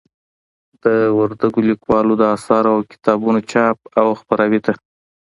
[0.83, 0.85] د
[1.17, 4.73] وردگ ليكوالو د آثارو او كتابونو چاپ او خپراوي ته